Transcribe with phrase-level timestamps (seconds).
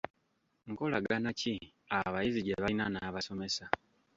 [0.71, 1.53] Nkolagana ki
[1.97, 3.63] abayizi gye balina n'abasomesa?